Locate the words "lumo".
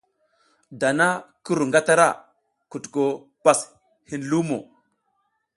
4.31-4.59